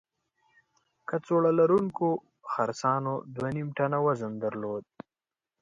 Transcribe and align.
کڅوړه 1.07 1.51
لرونکو 1.59 2.07
خرسانو 2.51 3.13
دوه 3.35 3.49
نیم 3.55 3.69
ټنه 3.77 3.97
وزن 4.05 4.31
درلود. 4.43 4.83